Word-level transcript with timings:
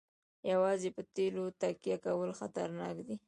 یوازې 0.51 0.89
په 0.95 1.01
تیلو 1.15 1.45
تکیه 1.61 1.97
کول 2.05 2.29
خطرناک 2.39 2.95
دي. 3.07 3.15